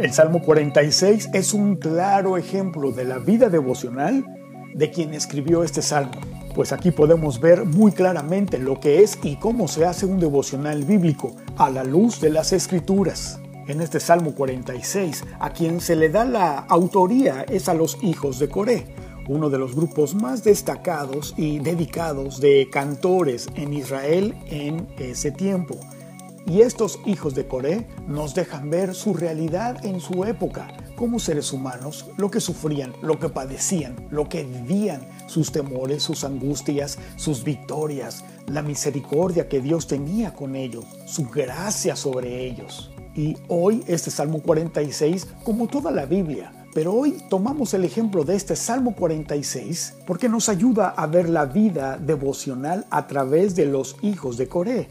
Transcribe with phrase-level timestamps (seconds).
[0.00, 4.24] El Salmo 46 es un claro ejemplo de la vida devocional
[4.72, 6.12] de quien escribió este salmo,
[6.54, 10.84] pues aquí podemos ver muy claramente lo que es y cómo se hace un devocional
[10.84, 13.40] bíblico a la luz de las escrituras.
[13.66, 18.38] En este Salmo 46, a quien se le da la autoría es a los hijos
[18.38, 18.86] de Coré,
[19.28, 25.78] uno de los grupos más destacados y dedicados de cantores en Israel en ese tiempo.
[26.46, 31.52] Y estos hijos de Coré nos dejan ver su realidad en su época, como seres
[31.52, 37.44] humanos, lo que sufrían, lo que padecían, lo que vivían, sus temores, sus angustias, sus
[37.44, 42.90] victorias, la misericordia que Dios tenía con ellos, su gracia sobre ellos.
[43.14, 48.36] Y hoy este Salmo 46, como toda la Biblia, pero hoy tomamos el ejemplo de
[48.36, 53.96] este Salmo 46 porque nos ayuda a ver la vida devocional a través de los
[54.02, 54.88] hijos de Coré.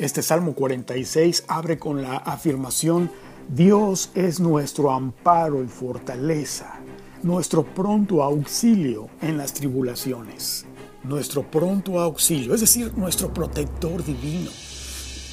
[0.00, 3.10] Este Salmo 46 abre con la afirmación,
[3.50, 6.80] Dios es nuestro amparo y fortaleza,
[7.22, 10.64] nuestro pronto auxilio en las tribulaciones,
[11.04, 14.50] nuestro pronto auxilio, es decir, nuestro protector divino.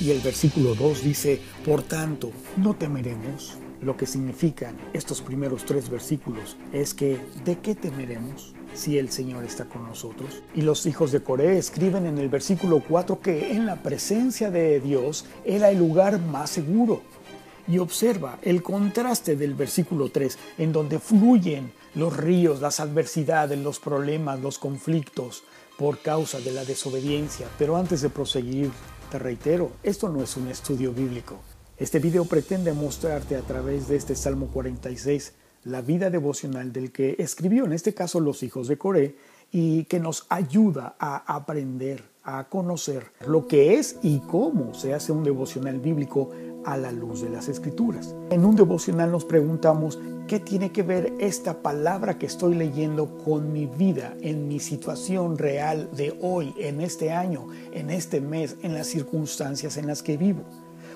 [0.01, 3.57] Y el versículo 2 dice, por tanto, no temeremos.
[3.81, 8.56] Lo que significan estos primeros tres versículos es que, ¿de qué temeremos?
[8.77, 10.41] Si el Señor está con nosotros.
[10.55, 14.79] Y los hijos de Coré escriben en el versículo 4 que en la presencia de
[14.79, 17.01] Dios era el lugar más seguro.
[17.67, 23.79] Y observa el contraste del versículo 3, en donde fluyen los ríos, las adversidades, los
[23.79, 25.43] problemas, los conflictos
[25.77, 27.47] por causa de la desobediencia.
[27.57, 28.71] Pero antes de proseguir,
[29.11, 31.39] te reitero, esto no es un estudio bíblico.
[31.77, 35.33] Este video pretende mostrarte a través de este Salmo 46
[35.67, 39.15] la vida devocional del que escribió, en este caso, los hijos de Coré,
[39.51, 45.11] y que nos ayuda a aprender, a conocer lo que es y cómo se hace
[45.11, 46.31] un devocional bíblico
[46.65, 48.13] a la luz de las escrituras.
[48.29, 53.53] En un devocional nos preguntamos, ¿qué tiene que ver esta palabra que estoy leyendo con
[53.53, 58.73] mi vida, en mi situación real de hoy, en este año, en este mes, en
[58.73, 60.43] las circunstancias en las que vivo?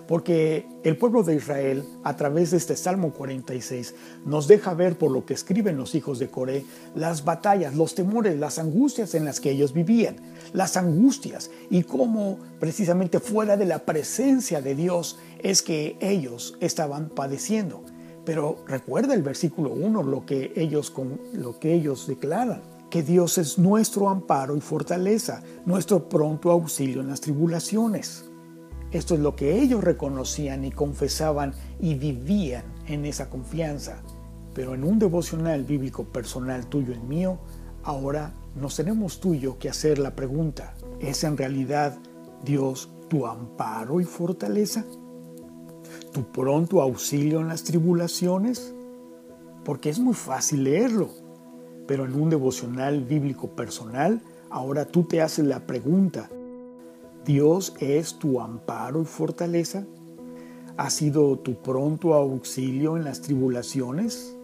[0.07, 3.95] Porque el pueblo de Israel, a través de este Salmo 46,
[4.25, 8.39] nos deja ver por lo que escriben los hijos de Coré las batallas, los temores,
[8.39, 10.17] las angustias en las que ellos vivían,
[10.53, 17.09] las angustias y cómo precisamente fuera de la presencia de Dios es que ellos estaban
[17.09, 17.83] padeciendo.
[18.25, 20.93] Pero recuerda el versículo 1, lo que ellos,
[21.33, 22.61] lo que ellos declaran
[22.91, 28.25] que Dios es nuestro amparo y fortaleza, nuestro pronto auxilio en las tribulaciones.
[28.91, 34.01] Esto es lo que ellos reconocían y confesaban y vivían en esa confianza.
[34.53, 37.39] Pero en un devocional bíblico personal tuyo y mío,
[37.83, 41.97] ahora nos tenemos tuyo que hacer la pregunta, ¿es en realidad
[42.43, 44.83] Dios tu amparo y fortaleza?
[46.11, 48.75] ¿Tu pronto auxilio en las tribulaciones?
[49.63, 51.09] Porque es muy fácil leerlo,
[51.87, 56.29] pero en un devocional bíblico personal, ahora tú te haces la pregunta,
[57.25, 59.85] Dios es tu amparo y fortaleza.
[60.77, 64.35] ¿Ha sido tu pronto auxilio en las tribulaciones?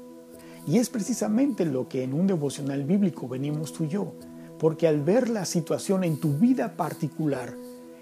[0.68, 4.14] Y es precisamente lo que en un devocional bíblico venimos tú y yo,
[4.60, 7.56] porque al ver la situación en tu vida particular,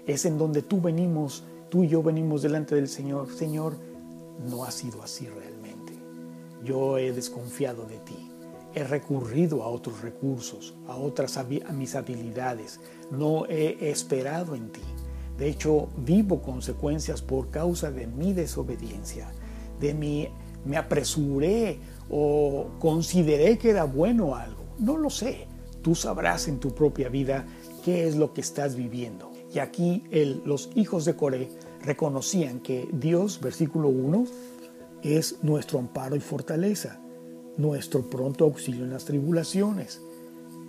[0.06, 3.32] es en donde tú venimos, tú y yo venimos delante del Señor.
[3.32, 3.76] Señor,
[4.50, 5.94] no ha sido así realmente.
[6.64, 8.30] Yo he desconfiado de ti
[8.76, 12.78] he recurrido a otros recursos, a otras a mis habilidades,
[13.10, 14.82] no he esperado en ti.
[15.38, 19.32] De hecho, vivo consecuencias por causa de mi desobediencia,
[19.80, 20.28] de mi
[20.66, 21.78] me apresuré
[22.10, 24.64] o consideré que era bueno algo.
[24.78, 25.46] No lo sé.
[25.80, 27.46] Tú sabrás en tu propia vida
[27.82, 29.32] qué es lo que estás viviendo.
[29.54, 30.04] Y aquí
[30.44, 31.48] los hijos de Coré
[31.80, 34.24] reconocían que Dios, versículo 1,
[35.02, 37.00] es nuestro amparo y fortaleza
[37.56, 40.00] nuestro pronto auxilio en las tribulaciones.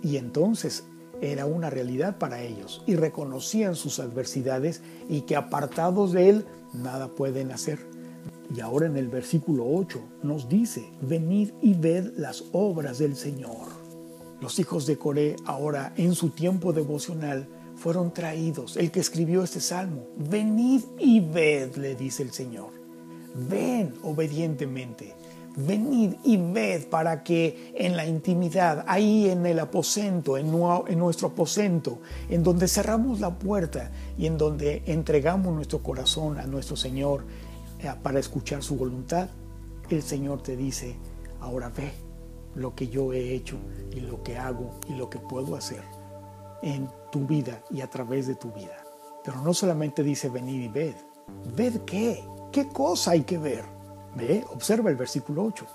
[0.02, 0.84] Y entonces
[1.20, 7.08] era una realidad para ellos y reconocían sus adversidades y que apartados de Él nada
[7.08, 7.78] pueden hacer.
[8.54, 13.68] Y ahora en el versículo 8 nos dice, venid y ved las obras del Señor.
[14.40, 18.76] Los hijos de Coré ahora en su tiempo devocional fueron traídos.
[18.76, 22.70] El que escribió este salmo, venid y ved, le dice el Señor.
[23.48, 25.14] Ven obedientemente
[25.58, 30.50] venid y ved para que en la intimidad, ahí en el aposento, en,
[30.98, 36.76] nuestro aposento, en donde cerramos la puerta y en donde entregamos nuestro corazón a nuestro
[36.76, 37.24] Señor
[37.80, 39.28] eh, para escuchar su voluntad,
[39.90, 40.94] el Señor te dice,
[41.40, 41.90] ahora ve
[42.54, 43.56] lo que yo he hecho
[43.92, 45.82] y lo que hago y lo que puedo hacer
[46.62, 48.76] en tu vida y a través de tu vida.
[49.24, 50.94] Pero no solamente dice venid y ved,
[51.56, 52.22] ved qué,
[52.52, 53.77] qué cosa hay que ver
[54.14, 55.66] Ve, observa el versículo 8.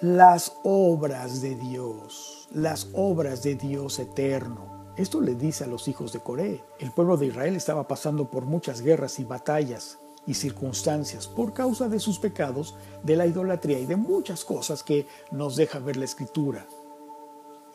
[0.00, 4.92] Las obras de Dios, las obras de Dios eterno.
[4.96, 6.64] Esto le dice a los hijos de Coré.
[6.78, 11.88] El pueblo de Israel estaba pasando por muchas guerras y batallas y circunstancias por causa
[11.88, 16.04] de sus pecados, de la idolatría y de muchas cosas que nos deja ver la
[16.04, 16.66] escritura.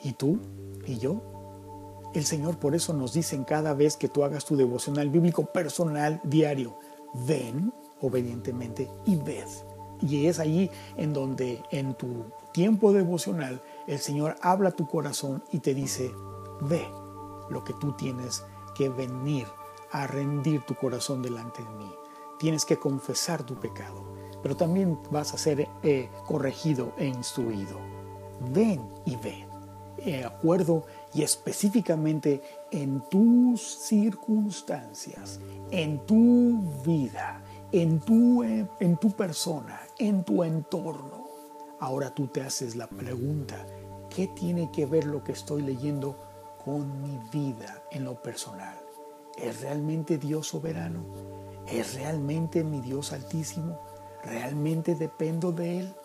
[0.01, 0.39] ¿Y tú?
[0.85, 1.21] ¿Y yo?
[2.13, 5.45] El Señor por eso nos dice en cada vez que tú hagas tu devocional bíblico
[5.45, 6.77] personal diario,
[7.25, 7.71] ven
[8.01, 9.47] obedientemente y ved.
[10.01, 15.43] Y es allí en donde en tu tiempo devocional el Señor habla a tu corazón
[15.51, 16.11] y te dice,
[16.61, 16.87] ve
[17.49, 18.43] lo que tú tienes
[18.75, 19.47] que venir
[19.91, 21.91] a rendir tu corazón delante de mí.
[22.39, 24.03] Tienes que confesar tu pecado,
[24.41, 27.77] pero también vas a ser eh, corregido e instruido.
[28.51, 29.45] Ven y ve,
[30.03, 35.39] de acuerdo y específicamente en tus circunstancias,
[35.69, 41.27] en tu vida, en tu, en tu persona, en tu entorno.
[41.79, 43.65] Ahora tú te haces la pregunta,
[44.09, 46.15] ¿qué tiene que ver lo que estoy leyendo
[46.63, 48.77] con mi vida en lo personal?
[49.37, 51.05] ¿Es realmente Dios soberano?
[51.67, 53.79] ¿Es realmente mi Dios altísimo?
[54.23, 55.95] ¿Realmente dependo de Él?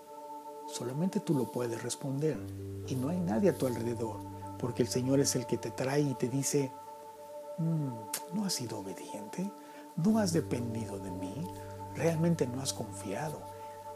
[0.68, 2.38] Solamente tú lo puedes responder
[2.86, 4.18] y no hay nadie a tu alrededor,
[4.58, 6.72] porque el Señor es el que te trae y te dice,
[7.58, 9.50] mm, no has sido obediente,
[9.96, 11.34] no has dependido de mí,
[11.94, 13.40] realmente no has confiado.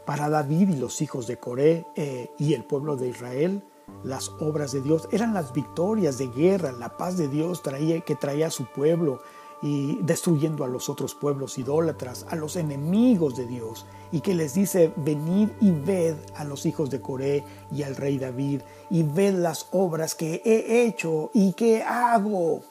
[0.05, 3.63] Para David y los hijos de Coré eh, y el pueblo de Israel,
[4.03, 8.15] las obras de Dios eran las victorias de guerra, la paz de Dios traía, que
[8.15, 9.21] traía a su pueblo
[9.61, 14.55] y destruyendo a los otros pueblos idólatras, a los enemigos de Dios, y que les
[14.55, 19.35] dice, venid y ved a los hijos de Coré y al rey David, y ved
[19.35, 22.61] las obras que he hecho y que hago.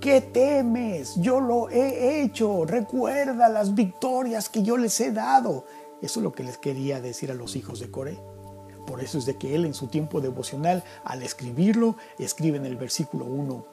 [0.00, 1.16] ¿Qué temes?
[1.16, 2.64] Yo lo he hecho.
[2.64, 5.64] Recuerda las victorias que yo les he dado.
[6.02, 8.18] Eso es lo que les quería decir a los hijos de Coré.
[8.86, 12.76] Por eso es de que él en su tiempo devocional, al escribirlo, escribe en el
[12.76, 13.66] versículo 1,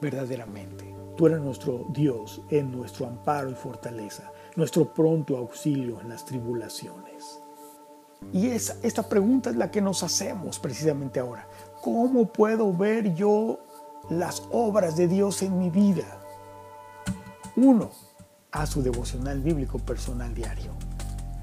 [0.00, 6.24] verdaderamente, tú eres nuestro Dios, en nuestro amparo y fortaleza, nuestro pronto auxilio en las
[6.24, 7.40] tribulaciones.
[8.32, 11.48] Y esta pregunta es la que nos hacemos precisamente ahora.
[11.82, 13.58] ¿Cómo puedo ver yo
[14.10, 16.20] las obras de Dios en mi vida.
[17.56, 17.90] Uno,
[18.50, 20.72] a su devocional bíblico personal diario.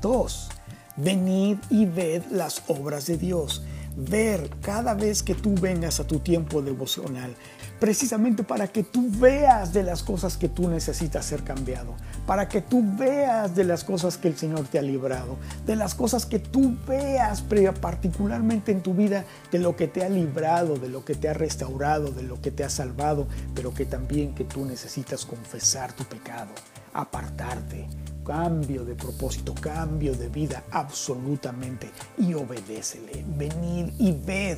[0.01, 0.49] Dos,
[0.97, 3.63] venid y ved las obras de Dios
[3.95, 7.35] ver cada vez que tú vengas a tu tiempo devocional,
[7.79, 11.95] precisamente para que tú veas de las cosas que tú necesitas ser cambiado,
[12.25, 15.95] para que tú veas de las cosas que el Señor te ha librado, de las
[15.95, 17.43] cosas que tú veas
[17.81, 21.33] particularmente en tu vida, de lo que te ha librado, de lo que te ha
[21.33, 26.03] restaurado, de lo que te ha salvado, pero que también que tú necesitas confesar tu
[26.05, 26.51] pecado,
[26.93, 27.87] apartarte,
[28.23, 33.25] cambio de propósito, cambio de vida absolutamente y obedécele.
[33.37, 34.57] Venid y ved.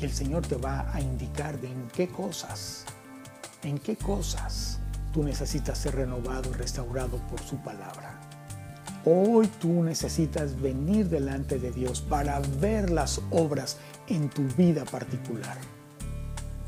[0.00, 2.84] El Señor te va a indicar de en qué cosas,
[3.62, 4.80] en qué cosas
[5.12, 8.20] tú necesitas ser renovado y restaurado por su palabra.
[9.04, 15.56] Hoy tú necesitas venir delante de Dios para ver las obras en tu vida particular.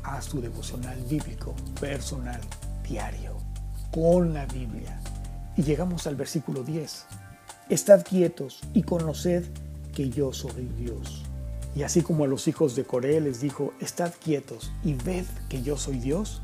[0.03, 2.41] Haz tu devocional bíblico, personal,
[2.87, 3.37] diario,
[3.91, 4.99] con la Biblia
[5.61, 7.05] y llegamos al versículo 10.
[7.69, 9.43] Estad quietos y conoced
[9.93, 11.21] que yo soy Dios.
[11.75, 15.61] Y así como a los hijos de Coré les dijo, estad quietos y ved que
[15.61, 16.41] yo soy Dios,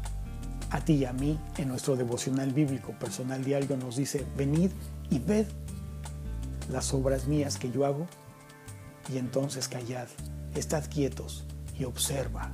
[0.70, 4.70] a ti y a mí en nuestro devocional bíblico personal diario nos dice, venid
[5.10, 5.48] y ved
[6.70, 8.06] las obras mías que yo hago
[9.12, 10.08] y entonces callad,
[10.54, 11.44] estad quietos
[11.76, 12.52] y observa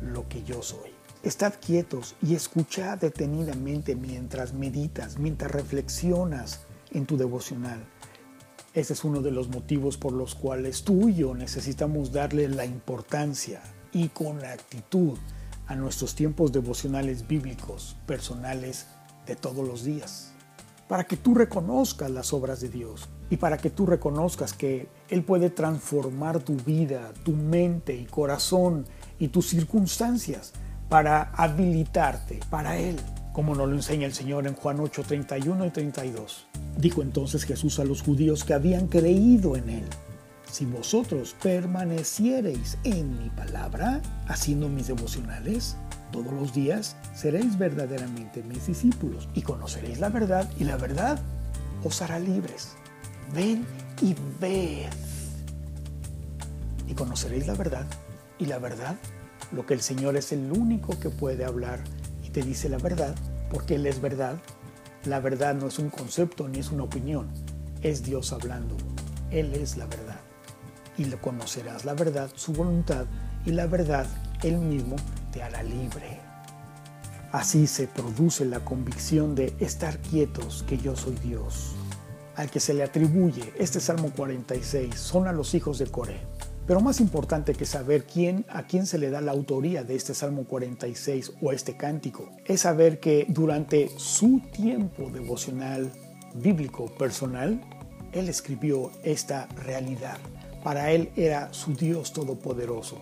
[0.00, 0.93] lo que yo soy.
[1.24, 7.82] Estad quietos y escuchad detenidamente mientras meditas, mientras reflexionas en tu devocional.
[8.74, 12.66] Ese es uno de los motivos por los cuales tú y yo necesitamos darle la
[12.66, 15.16] importancia y con actitud
[15.66, 18.86] a nuestros tiempos devocionales bíblicos, personales
[19.26, 20.34] de todos los días.
[20.88, 25.24] Para que tú reconozcas las obras de Dios y para que tú reconozcas que Él
[25.24, 28.84] puede transformar tu vida, tu mente y corazón
[29.18, 30.52] y tus circunstancias
[30.88, 32.96] para habilitarte para Él,
[33.32, 36.46] como nos lo enseña el Señor en Juan 8, 31 y 32.
[36.76, 39.84] Dijo entonces Jesús a los judíos que habían creído en Él.
[40.50, 45.76] Si vosotros permaneciereis en mi palabra, haciendo mis devocionales,
[46.12, 51.18] todos los días seréis verdaderamente mis discípulos y conoceréis la verdad y la verdad
[51.82, 52.76] os hará libres.
[53.34, 53.66] Ven
[54.00, 54.92] y ved.
[56.86, 57.86] Y conoceréis la verdad
[58.38, 58.94] y la verdad
[59.52, 61.80] lo que el Señor es el único que puede hablar
[62.24, 63.14] y te dice la verdad,
[63.50, 64.36] porque Él es verdad.
[65.04, 67.28] La verdad no es un concepto ni es una opinión,
[67.82, 68.76] es Dios hablando
[69.30, 70.20] Él es la verdad.
[70.96, 73.06] Y le conocerás la verdad, su voluntad,
[73.44, 74.06] y la verdad,
[74.42, 74.96] Él mismo
[75.32, 76.20] te hará libre.
[77.32, 81.74] Así se produce la convicción de estar quietos que yo soy Dios.
[82.36, 86.20] Al que se le atribuye este Salmo 46 son a los hijos de Coré.
[86.66, 90.14] Pero más importante que saber quién a quién se le da la autoría de este
[90.14, 95.92] Salmo 46 o este cántico, es saber que durante su tiempo devocional
[96.34, 97.60] bíblico personal,
[98.12, 100.16] él escribió esta realidad.
[100.62, 102.98] Para él era su Dios todopoderoso.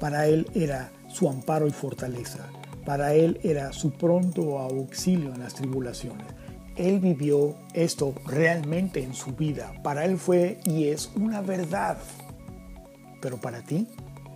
[0.00, 2.48] Para él era su amparo y fortaleza.
[2.86, 6.26] Para él era su pronto auxilio en las tribulaciones.
[6.76, 9.74] Él vivió esto realmente en su vida.
[9.82, 11.98] Para él fue y es una verdad
[13.22, 13.86] pero para ti.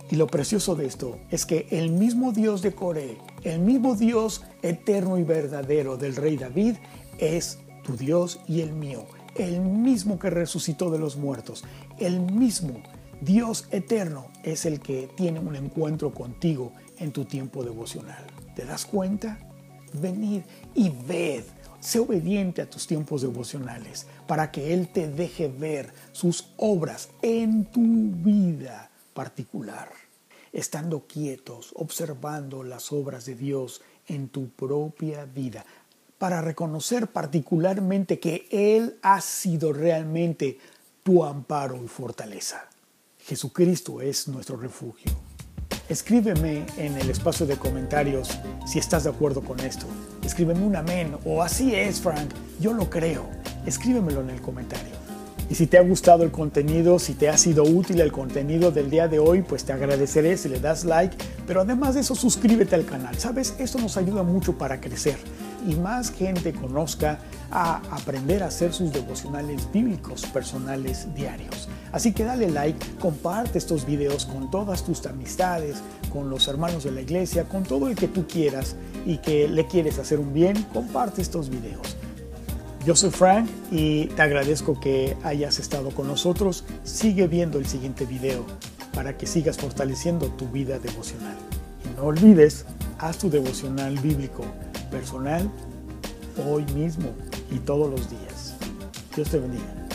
[0.09, 4.43] Y lo precioso de esto es que el mismo Dios de Coré, el mismo Dios
[4.63, 6.77] eterno y verdadero del rey David,
[7.19, 9.05] es tu Dios y el mío.
[9.35, 11.63] El mismo que resucitó de los muertos,
[11.99, 12.81] el mismo
[13.21, 18.25] Dios eterno es el que tiene un encuentro contigo en tu tiempo devocional.
[18.55, 19.37] ¿Te das cuenta?
[20.01, 20.43] Venid
[20.75, 21.43] y ved.
[21.79, 27.65] Sé obediente a tus tiempos devocionales para que Él te deje ver sus obras en
[27.65, 29.89] tu vida particular,
[30.51, 35.65] estando quietos, observando las obras de Dios en tu propia vida,
[36.17, 40.57] para reconocer particularmente que Él ha sido realmente
[41.03, 42.67] tu amparo y fortaleza.
[43.19, 45.11] Jesucristo es nuestro refugio.
[45.89, 49.85] Escríbeme en el espacio de comentarios si estás de acuerdo con esto.
[50.21, 52.29] Escríbeme un amén o así es, Frank,
[52.59, 53.23] yo lo creo.
[53.65, 54.97] Escríbemelo en el comentario.
[55.49, 58.89] Y si te ha gustado el contenido, si te ha sido útil el contenido del
[58.89, 61.15] día de hoy, pues te agradeceré si le das like,
[61.47, 63.17] pero además de eso suscríbete al canal.
[63.17, 65.15] Sabes, esto nos ayuda mucho para crecer
[65.65, 67.19] y más gente conozca
[67.51, 71.69] a aprender a hacer sus devocionales bíblicos personales diarios.
[71.91, 75.77] Así que dale like, comparte estos videos con todas tus amistades,
[76.11, 79.65] con los hermanos de la iglesia, con todo el que tú quieras y que le
[79.67, 81.95] quieres hacer un bien, comparte estos videos.
[82.85, 86.63] Yo soy Frank y te agradezco que hayas estado con nosotros.
[86.83, 88.45] Sigue viendo el siguiente video
[88.93, 91.35] para que sigas fortaleciendo tu vida devocional.
[91.85, 92.65] Y no olvides,
[92.97, 94.45] haz tu devocional bíblico
[94.89, 95.49] personal
[96.47, 97.09] hoy mismo
[97.51, 98.55] y todos los días.
[99.15, 99.86] Dios te bendiga.